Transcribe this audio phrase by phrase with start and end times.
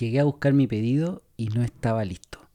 [0.00, 2.48] Llegué a buscar mi pedido y no estaba listo.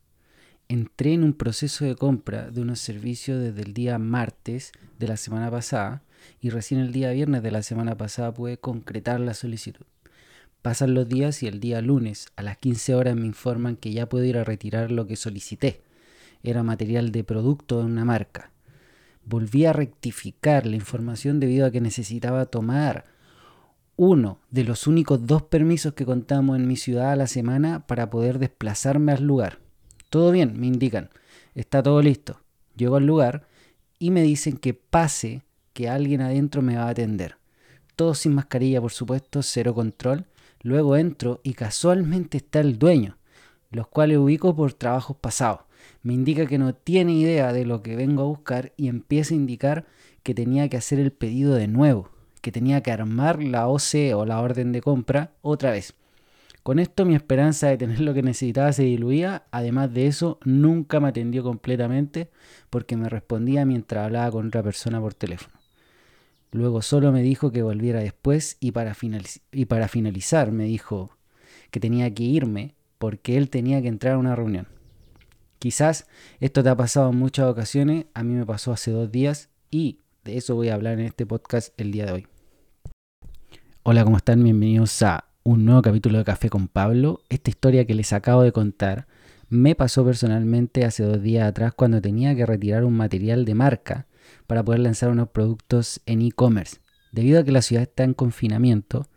[0.68, 5.16] Entré en un proceso de compra de unos servicios desde el día martes de la
[5.16, 6.02] semana pasada
[6.42, 9.86] y recién el día viernes de la semana pasada pude concretar la solicitud.
[10.64, 14.10] Pasan los días y el día lunes a las 15 horas me informan que ya
[14.10, 15.84] puedo ir a retirar lo que solicité.
[16.42, 18.50] Era material de producto de una marca.
[19.24, 23.06] Volví a rectificar la información debido a que necesitaba tomar
[23.98, 28.10] uno de los únicos dos permisos que contamos en mi ciudad a la semana para
[28.10, 29.60] poder desplazarme al lugar.
[30.10, 31.10] Todo bien, me indican.
[31.54, 32.42] Está todo listo.
[32.76, 33.48] Llego al lugar
[33.98, 37.38] y me dicen que pase, que alguien adentro me va a atender.
[37.96, 40.26] Todo sin mascarilla, por supuesto, cero control.
[40.62, 43.18] Luego entro y casualmente está el dueño,
[43.72, 45.62] los cuales ubico por trabajos pasados.
[46.02, 49.38] Me indica que no tiene idea de lo que vengo a buscar y empieza a
[49.38, 49.86] indicar
[50.24, 52.15] que tenía que hacer el pedido de nuevo
[52.46, 55.96] que tenía que armar la OC o la orden de compra otra vez.
[56.62, 61.00] Con esto mi esperanza de tener lo que necesitaba se diluía, además de eso nunca
[61.00, 62.30] me atendió completamente
[62.70, 65.58] porque me respondía mientras hablaba con otra persona por teléfono.
[66.52, 68.96] Luego solo me dijo que volviera después y para,
[69.52, 71.18] y para finalizar me dijo
[71.72, 74.68] que tenía que irme porque él tenía que entrar a una reunión.
[75.58, 76.06] Quizás
[76.40, 80.02] esto te ha pasado en muchas ocasiones, a mí me pasó hace dos días y
[80.24, 82.28] de eso voy a hablar en este podcast el día de hoy.
[83.88, 84.44] Hola, ¿cómo están?
[84.44, 87.22] Bienvenidos a un nuevo capítulo de Café con Pablo.
[87.30, 89.06] Esta historia que les acabo de contar
[89.48, 94.08] me pasó personalmente hace dos días atrás cuando tenía que retirar un material de marca
[94.48, 96.78] para poder lanzar unos productos en e-commerce.
[97.12, 99.08] Debido a que la ciudad está en confinamiento,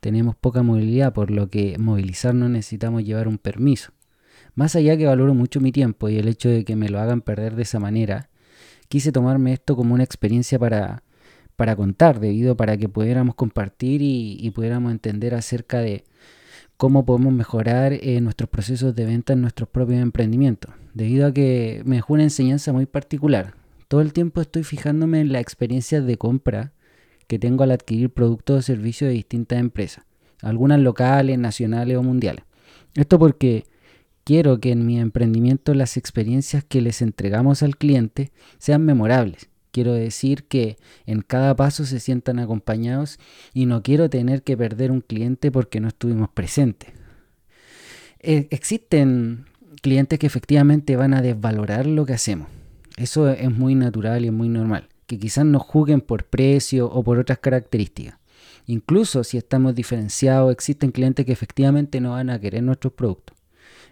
[0.00, 3.92] tenemos poca movilidad, por lo que movilizarnos necesitamos llevar un permiso.
[4.56, 7.20] Más allá que valoro mucho mi tiempo y el hecho de que me lo hagan
[7.20, 8.28] perder de esa manera,
[8.88, 11.04] quise tomarme esto como una experiencia para
[11.56, 16.04] para contar, debido para que pudiéramos compartir y, pudiéramos entender acerca de
[16.76, 21.82] cómo podemos mejorar eh, nuestros procesos de venta en nuestros propios emprendimientos, debido a que
[21.86, 23.54] me dejó una enseñanza muy particular.
[23.88, 26.72] Todo el tiempo estoy fijándome en la experiencia de compra
[27.26, 30.04] que tengo al adquirir productos o servicios de distintas empresas,
[30.42, 32.44] algunas locales, nacionales o mundiales.
[32.94, 33.64] Esto porque
[34.24, 39.92] quiero que en mi emprendimiento las experiencias que les entregamos al cliente sean memorables Quiero
[39.92, 43.18] decir que en cada paso se sientan acompañados
[43.52, 46.94] y no quiero tener que perder un cliente porque no estuvimos presentes.
[48.20, 49.44] Eh, existen
[49.82, 52.48] clientes que efectivamente van a desvalorar lo que hacemos.
[52.96, 54.88] Eso es muy natural y es muy normal.
[55.06, 58.16] Que quizás nos juzguen por precio o por otras características.
[58.64, 63.36] Incluso si estamos diferenciados, existen clientes que efectivamente no van a querer nuestros productos.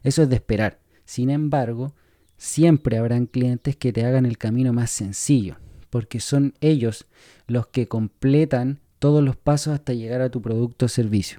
[0.02, 0.78] Eso es de esperar.
[1.04, 1.92] Sin embargo,
[2.38, 5.58] siempre habrán clientes que te hagan el camino más sencillo,
[5.94, 7.06] porque son ellos
[7.46, 11.38] los que completan todos los pasos hasta llegar a tu producto o servicio.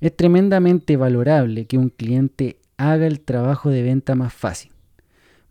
[0.00, 4.72] Es tremendamente valorable que un cliente haga el trabajo de venta más fácil.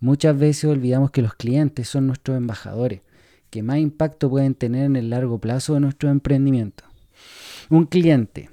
[0.01, 2.99] Muchas veces olvidamos que los clientes son nuestros embajadores,
[3.49, 6.83] que más impacto pueden tener en el largo plazo de nuestro emprendimiento.
[7.69, 8.49] Un cliente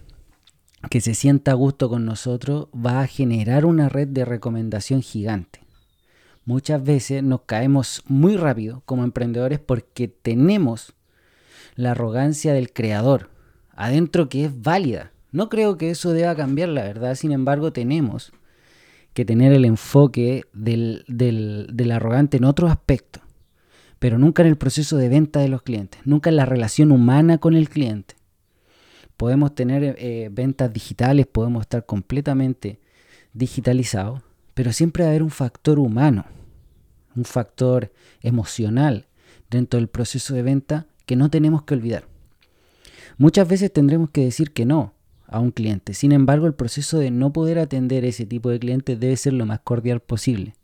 [0.90, 5.65] que se sienta a gusto con nosotros va a generar una red de recomendación gigante
[6.46, 10.94] muchas veces nos caemos muy rápido como emprendedores porque tenemos
[11.74, 13.30] la arrogancia del creador
[13.76, 15.12] adentro que es válida.
[15.32, 17.14] No creo que eso deba cambiar, la verdad.
[17.14, 18.32] Sin embargo, tenemos
[19.12, 23.20] que tener el enfoque del, del, arrogante en otro aspecto,
[23.98, 27.38] pero nunca en el proceso de venta de los clientes, nunca en la relación humana
[27.38, 28.14] con el cliente.
[29.16, 32.78] Podemos tener eh, ventas digitales, podemos estar completamente
[33.32, 34.22] digitalizados,
[34.54, 36.26] pero siempre va a haber un factor humano
[37.16, 39.06] un factor emocional
[39.50, 42.06] dentro del proceso de venta que no tenemos que olvidar.
[43.18, 44.94] Muchas veces tendremos que decir que no
[45.26, 45.94] a un cliente.
[45.94, 49.46] Sin embargo, el proceso de no poder atender ese tipo de clientes debe ser lo
[49.46, 50.54] más cordial posible.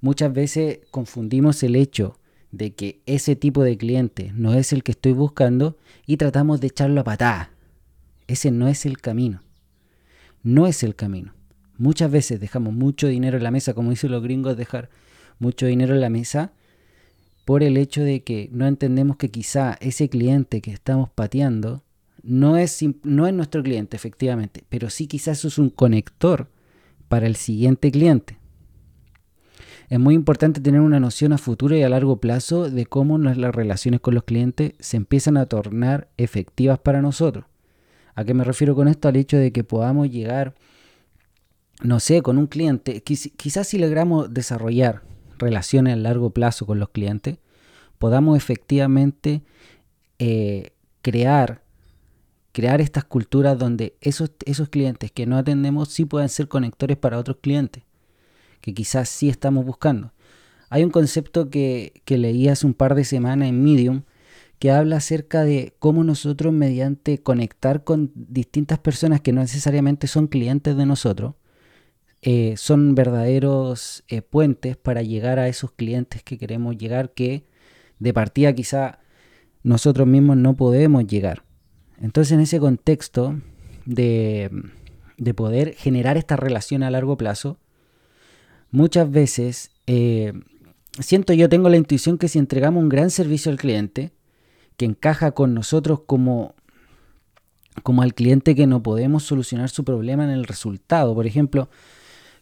[0.00, 2.18] Muchas veces confundimos el hecho
[2.52, 5.76] de que ese tipo de cliente no es el que estoy buscando
[6.06, 7.50] y tratamos de echarlo a patada.
[8.26, 9.42] Ese no es el camino.
[10.42, 11.34] No es el camino.
[11.76, 14.90] Muchas veces dejamos mucho dinero en la mesa, como dicen los gringos, dejar
[15.40, 16.52] mucho dinero en la mesa
[17.44, 21.82] por el hecho de que no entendemos que quizá ese cliente que estamos pateando
[22.22, 26.48] no es, no es nuestro cliente, efectivamente, pero sí quizás eso es un conector
[27.08, 28.38] para el siguiente cliente.
[29.88, 33.52] Es muy importante tener una noción a futuro y a largo plazo de cómo las
[33.52, 37.46] relaciones con los clientes se empiezan a tornar efectivas para nosotros.
[38.14, 39.08] ¿A qué me refiero con esto?
[39.08, 40.54] Al hecho de que podamos llegar,
[41.82, 45.09] no sé, con un cliente, quizás si logramos desarrollar
[45.40, 47.38] relaciones a largo plazo con los clientes,
[47.98, 49.42] podamos efectivamente
[50.18, 50.72] eh,
[51.02, 51.62] crear
[52.52, 57.18] crear estas culturas donde esos, esos clientes que no atendemos sí puedan ser conectores para
[57.18, 57.84] otros clientes,
[58.60, 60.12] que quizás sí estamos buscando.
[60.68, 64.02] Hay un concepto que, que leí hace un par de semanas en Medium
[64.58, 70.26] que habla acerca de cómo nosotros mediante conectar con distintas personas que no necesariamente son
[70.26, 71.34] clientes de nosotros,
[72.22, 77.44] eh, son verdaderos eh, puentes para llegar a esos clientes que queremos llegar que
[77.98, 78.98] de partida quizá
[79.62, 81.44] nosotros mismos no podemos llegar.
[82.00, 83.40] Entonces en ese contexto
[83.86, 84.50] de,
[85.16, 87.58] de poder generar esta relación a largo plazo,
[88.70, 90.32] muchas veces eh,
[90.98, 94.12] siento yo tengo la intuición que si entregamos un gran servicio al cliente,
[94.76, 96.54] que encaja con nosotros como,
[97.82, 101.14] como al cliente que no podemos solucionar su problema en el resultado.
[101.14, 101.68] Por ejemplo,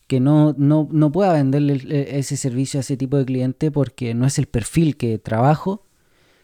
[0.09, 1.81] que no, no, no pueda venderle
[2.19, 5.85] ese servicio a ese tipo de cliente porque no es el perfil que trabajo,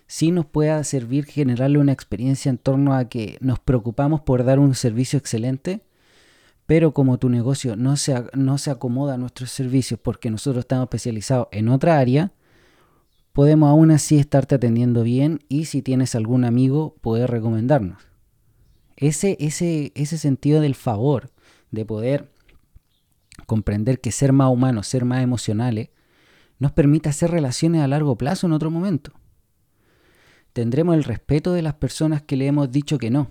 [0.07, 4.59] sí nos pueda servir generarle una experiencia en torno a que nos preocupamos por dar
[4.59, 5.81] un servicio excelente,
[6.67, 10.85] pero como tu negocio no se, no se acomoda a nuestros servicios porque nosotros estamos
[10.85, 12.33] especializados en otra área,
[13.33, 18.03] podemos aún así estarte atendiendo bien y si tienes algún amigo, poder recomendarnos.
[18.97, 21.31] Ese, ese, ese sentido del favor,
[21.71, 22.34] de poder
[23.47, 25.91] comprender que ser más humanos, ser más emocionales,
[26.59, 29.13] nos permite hacer relaciones a largo plazo en otro momento.
[30.53, 33.29] Tendremos el respeto de las personas que le hemos dicho que no.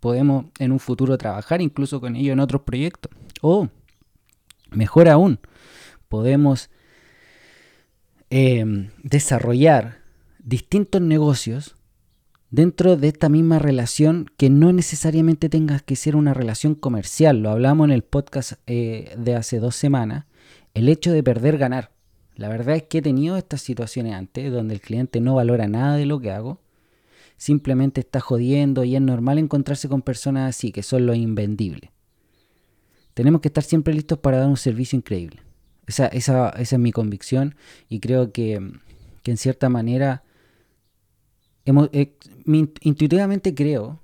[0.00, 3.12] Podemos en un futuro trabajar incluso con ellos en otros proyectos.
[3.42, 3.68] O,
[4.70, 5.38] mejor aún,
[6.08, 6.70] podemos
[8.34, 9.98] Em, desarrollar
[10.38, 11.76] distintos negocios
[12.52, 17.38] dentro de esta misma relación que no necesariamente tenga que ser una relación comercial.
[17.38, 20.26] Lo hablamos en el podcast eh, de hace dos semanas.
[20.74, 21.90] El hecho de perder ganar.
[22.36, 25.96] La verdad es que he tenido estas situaciones antes donde el cliente no valora nada
[25.96, 26.60] de lo que hago.
[27.38, 31.90] Simplemente está jodiendo y es normal encontrarse con personas así, que son lo invendible.
[33.14, 35.42] Tenemos que estar siempre listos para dar un servicio increíble.
[35.86, 37.54] Esa, esa, esa es mi convicción
[37.88, 40.22] y creo que, en cierta manera,
[41.64, 42.14] hemos, eh,
[42.46, 44.00] intuitivamente creo,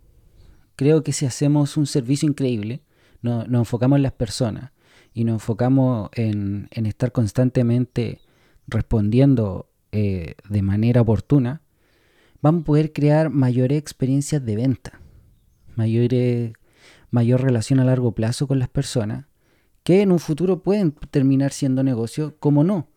[0.76, 2.82] creo que si hacemos un servicio increíble,
[3.23, 4.73] nos enfocamos en las personas
[5.12, 8.20] y nos enfocamos en, estar constantemente
[8.67, 11.62] respondiendo eh, de manera oportuna,
[12.40, 15.00] vamos a poder crear mayores experiencias de venta,
[15.75, 16.52] mayores,
[17.11, 19.26] mayor relación a largo plazo con las personas
[19.88, 22.88] que en un futuro pueden terminar siendo negocios, como no.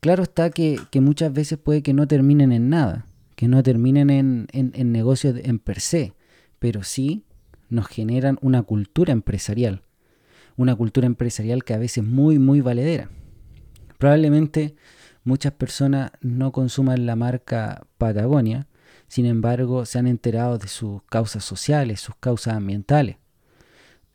[0.00, 3.06] Claro está que, muchas veces puede que no terminen en nada,
[3.36, 6.14] que no terminen en, en, negocios en per se,
[6.58, 7.24] pero sí
[7.68, 9.82] nos generan una cultura empresarial,
[10.56, 13.10] una cultura empresarial que a veces es muy, muy valedera.
[13.98, 14.74] Probablemente
[15.22, 18.66] muchas personas no consuman la marca Patagonia,
[19.06, 23.18] sin embargo se han enterado de sus causas sociales, sus causas ambientales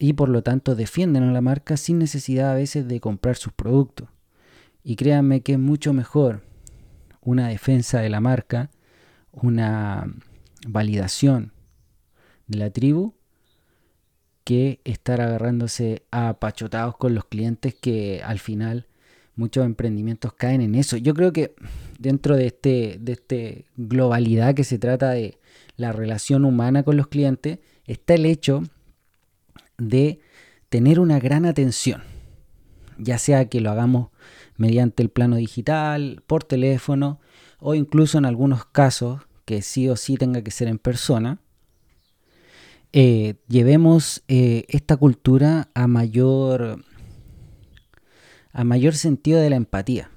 [0.02, 3.54] y por lo tanto defienden a la marca sin necesidad a veces de comprar sus
[3.54, 4.10] productos.
[4.84, 6.42] Y créanme que es mucho mejor
[7.22, 8.72] una defensa de la marca,
[9.32, 10.14] una
[10.68, 11.54] validación
[12.48, 13.16] de la tribu,
[14.44, 18.88] que estar agarrándose a pachotados con los clientes que al final
[19.36, 20.98] muchos emprendimientos caen en eso.
[20.98, 21.56] Yo creo que
[22.00, 25.40] dentro de este, de este globalidad que se trata de
[25.78, 28.64] la relación humana con los clientes, está el hecho
[29.78, 30.20] de
[30.70, 32.04] tener una gran atención,
[32.98, 34.10] ya sea que lo hagamos
[34.58, 37.20] mediante el plano digital, por teléfono
[37.62, 41.40] o incluso en algunos casos que sí o sí tenga que ser en persona,
[42.92, 46.84] eh, llevemos eh, esta cultura a mayor,
[48.52, 50.10] a mayor sentido de la empatía.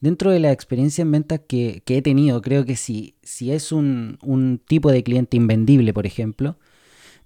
[0.00, 4.18] Dentro de la experiencia en ventas que, he tenido, creo que si, si es un,
[4.22, 6.56] un, tipo de cliente invendible, por ejemplo,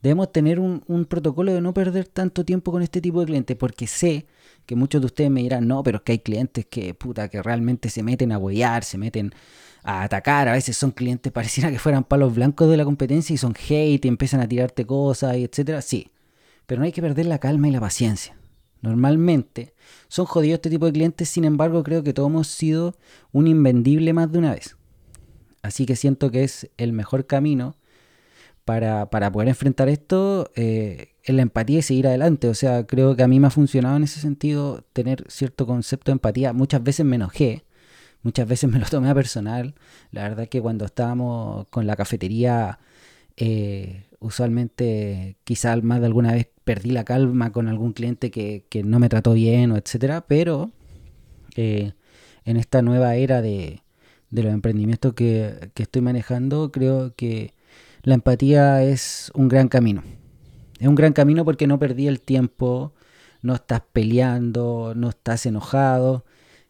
[0.03, 3.87] debemos tener un, protocolo de no perder tanto tiempo con este tipo de clientes, porque
[3.87, 4.27] sé
[4.67, 7.43] que muchos de ustedes me dirán, no, pero es que hay clientes que, puta, que
[7.43, 9.33] realmente se meten a huellar, se meten
[9.85, 13.39] a atacar, a veces son clientes pareciera que fueran palos blancos de la competencia y
[13.39, 16.11] son hate y empiezan a tirarte cosas y etcétera, sí,
[16.67, 18.37] pero no hay que perder la calma y la paciencia.
[18.81, 19.75] Normalmente
[20.09, 22.97] son jodidos este tipo de clientes, sin embargo creo que todos hemos sido
[23.31, 24.77] un invendible más de una vez.
[25.63, 27.77] Así que siento que es el mejor camino
[28.65, 32.49] para, poder enfrentar esto eh, es la empatía y seguir adelante.
[32.49, 36.11] O sea, creo que a mí me ha funcionado en ese sentido tener cierto concepto
[36.11, 36.53] de empatía.
[36.53, 37.65] Muchas veces me enojé,
[38.23, 39.75] muchas veces me lo tomé a personal.
[40.11, 42.79] La verdad es que cuando estábamos con la cafetería,
[43.37, 48.99] eh, usualmente quizás más de alguna vez perdí la calma con algún cliente que, no
[48.99, 50.71] me trató bien o etcétera, pero
[51.57, 51.93] eh,
[52.45, 53.83] en esta nueva era de,
[54.31, 57.53] los emprendimientos que, que estoy manejando, creo que
[58.03, 60.03] la empatía es un gran camino.
[60.79, 62.93] Es un gran camino porque no perdí el tiempo,
[63.43, 66.25] no estás peleando, no estás enojado,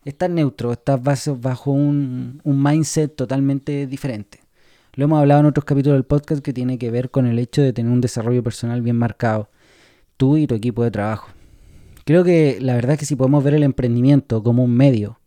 [0.05, 1.01] estás neutro, estás
[1.41, 4.41] bajo un, un mindset totalmente diferente.
[4.95, 7.63] Lo hemos hablado en otros capítulos del podcast que tiene que ver con el hecho
[7.63, 9.49] de tener un desarrollo personal bien marcado,
[10.19, 11.29] tú y tu equipo de trabajo.
[12.05, 15.19] Creo que la verdad es que si podemos ver el emprendimiento como un medio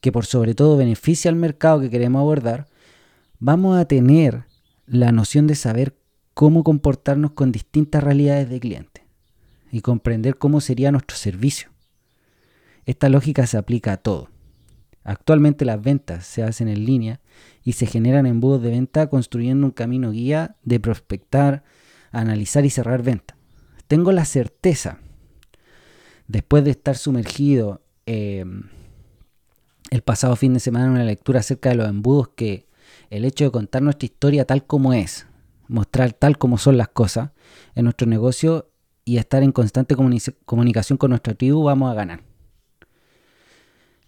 [0.00, 2.66] que por sobre todo beneficia al mercado que queremos abordar,
[3.38, 4.44] vamos a tener
[4.86, 5.96] la noción de saber
[6.34, 9.06] cómo comportarnos con distintas realidades de cliente
[9.70, 11.70] y comprender cómo sería nuestro servicio.
[12.86, 14.28] Esta lógica se aplica a todo.
[15.04, 17.20] Actualmente las ventas se hacen en línea
[17.62, 21.62] y se generan embudos de venta construyendo un camino guía de prospectar,
[22.10, 23.36] analizar y cerrar ventas.
[23.86, 24.98] Tengo la certeza,
[26.26, 28.62] después de estar sumergido em,
[29.90, 32.66] el pasado fin de semana en una lectura acerca de los embudos, que
[33.10, 35.26] el hecho de contar nuestra historia tal como es,
[35.68, 37.30] mostrar tal como son las cosas
[37.74, 38.70] en nuestro negocio
[39.04, 39.96] y estar en constante
[40.44, 42.22] comunicación con nuestra tribu, vamos a ganar.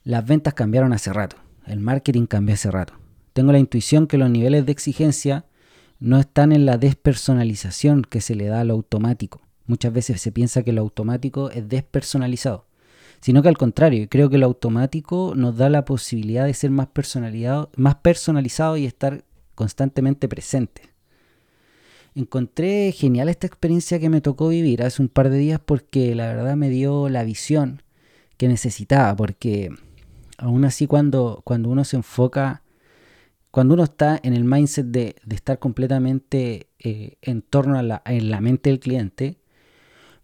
[0.04, 2.94] Las ventas cambiaron hace rato, el marketing cambió hace rato.
[3.32, 5.44] Tengo la intuición que los niveles de exigencia
[5.98, 9.42] no están en la despersonalización que se le da a lo automático.
[9.66, 12.66] Muchas veces se piensa que lo automático es despersonalizado,
[13.20, 16.88] sino que al contrario, creo que lo automático nos da la posibilidad de ser más
[16.88, 20.82] personalizado, más personalizado y estar constantemente presente.
[22.14, 26.26] Encontré genial esta experiencia que me tocó vivir hace un par de días porque la
[26.28, 27.82] verdad me dio la visión
[28.36, 29.70] que necesitaba, porque
[30.38, 32.62] aún así cuando, cuando uno se enfoca,
[33.50, 38.30] cuando uno está en el mindset de, estar completamente eh, en torno a la, en
[38.30, 39.38] la mente del cliente,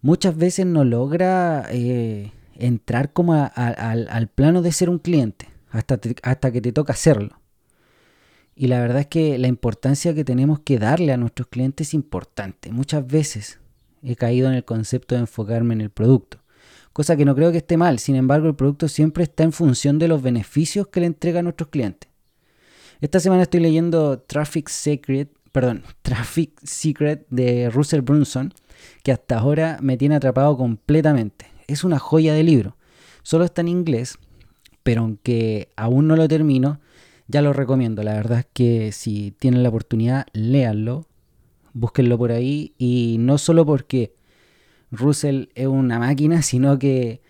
[0.03, 6.53] muchas veces no logra eh, entrar como al plano de ser un cliente, hasta, hasta
[6.53, 7.43] que te toca hacerlo.
[8.55, 11.95] Y la verdad es que la importancia que tenemos que darle a nuestros clientes es
[11.95, 12.71] importante.
[12.71, 13.59] Muchas veces
[14.03, 16.39] he caído en el concepto de enfocarme en el producto,
[16.93, 17.99] cosa que no creo que esté mal.
[17.99, 21.43] Sin embargo, el producto siempre está en función de los beneficios que le entrega a
[21.43, 22.11] nuestros clientes.
[23.01, 28.53] Esta semana estoy leyendo Traffic Secret, perdón, Traffic Secret de Russell Brunson,
[29.03, 31.47] que hasta ahora me tiene atrapado completamente.
[31.73, 32.77] Es una joya de libro.
[33.23, 34.19] Solo está en inglés,
[34.83, 36.81] pero aunque aún no lo termino,
[37.29, 38.03] ya lo recomiendo.
[38.03, 41.07] La verdad es que si tienen la oportunidad, léanlo,
[41.73, 44.15] búsquenlo por ahí y no solo porque
[44.91, 47.23] Russell es una máquina, sino que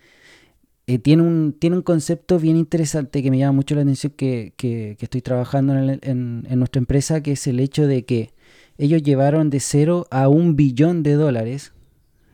[0.85, 4.53] eh, tiene, un, tiene un concepto bien interesante que me llama mucho la atención que,
[4.99, 8.31] estoy trabajando en, nuestra empresa, que es el hecho de que
[8.77, 11.71] ellos llevaron de cero a un billón de dólares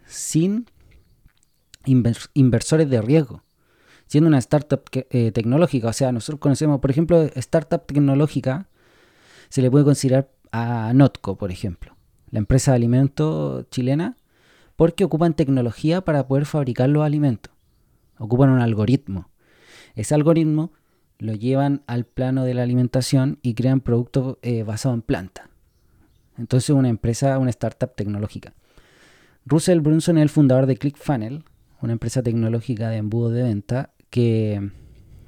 [0.08, 0.66] sin
[2.34, 3.44] inversores de riesgo
[4.10, 5.88] siendo una startup eh, tecnológica.
[5.88, 8.68] O sea, nosotros conocemos, por ejemplo, startup tecnológica,
[9.50, 11.96] se le puede considerar a Notco, por ejemplo,
[12.32, 14.18] la empresa de alimentos chilena,
[14.76, 17.54] porque ocupan tecnología para poder fabricar los alimentos.
[18.18, 19.30] Ocupan un algoritmo.
[19.94, 20.74] Ese algoritmo
[21.20, 25.50] lo llevan al plano de la alimentación y crean productos eh, basados en planta.
[26.38, 28.54] Entonces una empresa, una startup tecnológica.
[29.46, 31.44] Russell Brunson es el fundador de ClickFunnels,
[31.82, 34.72] una empresa tecnológica de embudo de venta, que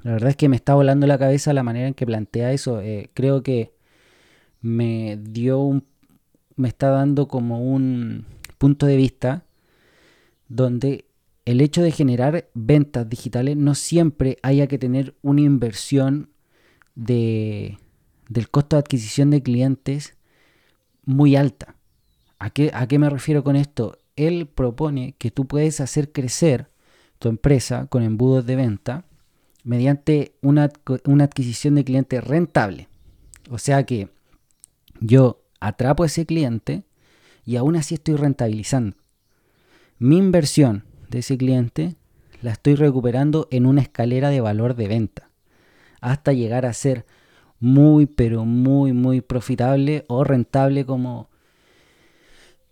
[0.03, 2.81] la verdad es que me está volando la cabeza la manera en que plantea eso.
[2.81, 3.73] Eh, creo que
[4.61, 5.85] me dio un.
[6.55, 8.25] me está dando como un
[8.57, 9.45] punto de vista
[10.47, 11.05] donde
[11.45, 16.29] el hecho de generar ventas digitales no siempre haya que tener una inversión
[16.95, 17.77] de,
[18.29, 20.17] del costo de adquisición de clientes
[21.05, 21.75] muy alta.
[22.37, 23.97] ¿A qué, ¿A qué me refiero con esto?
[24.27, 26.69] Él propone que tú puedes hacer crecer
[27.17, 29.05] tu empresa con embudos de venta
[29.63, 30.69] mediante una,
[31.23, 32.87] adquisición de cliente rentable.
[33.49, 34.09] O sea que
[34.99, 36.83] yo atrapo a ese cliente
[37.45, 38.95] y aún así estoy rentabilizando.
[39.97, 41.95] Mi inversión de ese cliente
[42.41, 45.29] la estoy recuperando en una escalera de valor de venta
[45.99, 47.05] hasta llegar a ser
[47.59, 51.30] muy pero muy muy profitable o rentable como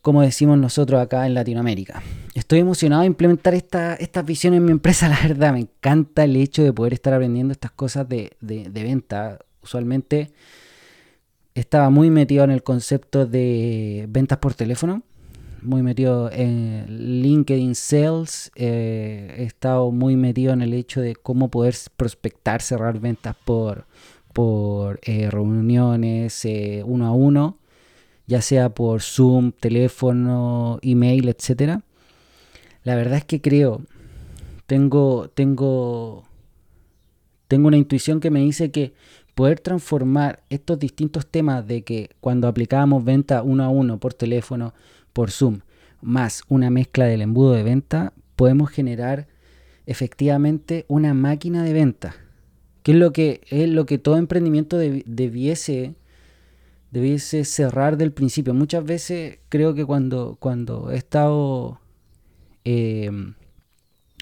[0.01, 2.01] como decimos nosotros acá en Latinoamérica.
[2.34, 5.53] Estoy emocionado de implementar esta, estas visiones en mi empresa, la verdad.
[5.53, 9.39] Me encanta el hecho de poder estar aprendiendo estas cosas de, venta.
[9.62, 10.32] Usualmente
[11.53, 15.03] estaba muy metido en el concepto de ventas por teléfono,
[15.62, 21.50] muy metido en LinkedIn Sales, eh, he estado muy metido en el hecho de cómo
[21.50, 23.86] poder prospectar, cerrar ventas por,
[24.32, 27.59] por eh, reuniones eh, uno a uno
[28.29, 31.81] ya sea por Zoom, teléfono, email, etcétera.
[32.83, 33.81] La verdad es que creo,
[34.67, 36.25] tengo, tengo,
[37.48, 38.93] tengo una intuición que me dice que
[39.33, 44.75] poder transformar estos distintos temas de que cuando aplicábamos venta uno a uno por teléfono,
[45.12, 45.62] por Zoom,
[46.00, 49.27] más una mezcla del embudo de venta, podemos generar
[49.88, 52.15] efectivamente una máquina de venta,
[52.83, 55.95] que es lo que, es lo que todo emprendimiento debiese,
[56.91, 58.53] debiese cerrar del principio.
[58.53, 61.79] Muchas veces creo que cuando, cuando he estado
[62.65, 63.12] eh,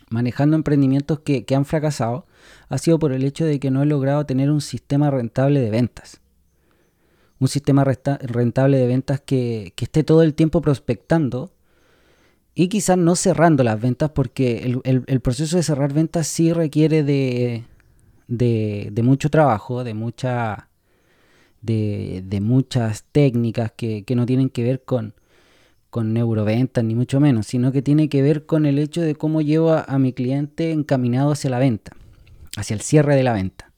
[0.10, 2.26] manejando emprendimientos que, han fracasado,
[2.70, 5.70] ha sido por el hecho de que no he logrado tener un sistema rentable de
[5.70, 6.22] ventas.
[7.40, 11.52] Un sistema rentable de ventas que, que esté todo el tiempo prospectando
[12.60, 17.66] y quizás no cerrando las ventas porque el, proceso de cerrar ventas sí requiere de,
[18.28, 20.68] de, mucho trabajo, de, mucha,
[21.68, 25.14] de, muchas técnicas que, no tienen que ver con,
[25.90, 29.42] con neuroventas ni mucho menos, sino que tiene que ver con el hecho de cómo
[29.42, 31.92] llevo a, mi cliente encaminado hacia la venta,
[32.56, 33.72] hacia el cierre de la venta.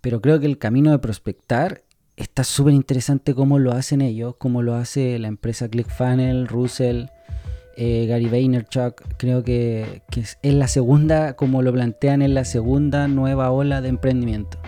[0.00, 1.82] Pero creo que el camino de prospectar
[2.16, 7.06] está súper interesante cómo lo hacen ellos, cómo lo hace la empresa ClickFunnels, Russell,
[7.76, 13.52] eh, Gary Vaynerchuk, creo que, es, la segunda, como lo plantean, es la segunda nueva
[13.52, 14.58] ola de emprendimiento.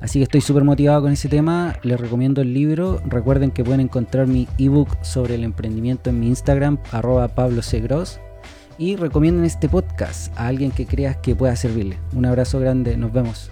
[0.00, 3.80] Así que estoy súper motivado con ese tema, les recomiendo el libro, recuerden que pueden
[3.80, 7.60] encontrar mi ebook sobre el emprendimiento en mi Instagram, arroba Pablo
[8.78, 11.98] y recomienden este podcast a alguien que creas que pueda servirle.
[12.14, 13.50] Un abrazo grande, nos vemos.